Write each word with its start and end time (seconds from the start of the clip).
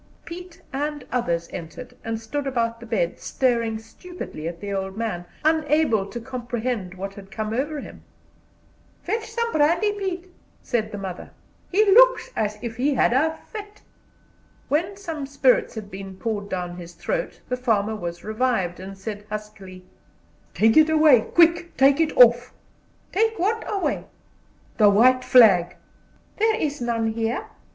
Pete 0.25 0.63
and 0.73 1.05
others 1.11 1.47
entered, 1.53 1.95
and 2.03 2.19
stood 2.19 2.47
about 2.47 2.79
the 2.79 2.87
bed, 2.87 3.19
staring 3.19 3.77
stupidly 3.77 4.47
at 4.47 4.59
the 4.59 4.73
old 4.73 4.97
man, 4.97 5.25
unable 5.45 6.07
to 6.07 6.19
comprehend 6.19 6.95
what 6.95 7.13
had 7.13 7.29
come 7.29 7.53
over 7.53 7.79
him. 7.79 8.01
"Fetch 9.03 9.17
him 9.29 9.43
some 9.43 9.51
brandy, 9.51 9.91
Pete," 9.91 10.25
said 10.63 10.91
the 10.91 10.97
mother; 10.97 11.29
"he 11.71 11.85
looks 11.85 12.31
as 12.35 12.57
if 12.63 12.77
he 12.77 12.95
had 12.95 13.13
a 13.13 13.37
fit." 13.51 13.83
When 14.69 14.97
some 14.97 15.27
spirits 15.27 15.75
had 15.75 15.91
been 15.91 16.17
poured 16.17 16.49
down 16.49 16.77
his 16.77 16.95
throat 16.95 17.39
the 17.47 17.55
farmer 17.55 17.95
was 17.95 18.23
revived, 18.23 18.79
and 18.79 18.97
said 18.97 19.23
huskily: 19.29 19.85
"Take 20.55 20.77
it 20.77 20.89
away! 20.89 21.27
Quick, 21.35 21.77
take 21.77 21.99
it 22.01 22.17
off!" 22.17 22.51
"Take 23.11 23.37
what 23.37 23.63
away?" 23.71 24.05
"The 24.77 24.89
white 24.89 25.23
flag." 25.23 25.75
"There 26.37 26.55
is 26.55 26.81
none 26.81 27.13
here." 27.13 27.45